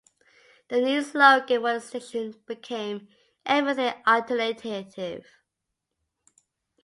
[0.69, 3.07] The new slogan for the station became
[3.45, 5.27] "Everything Alternative".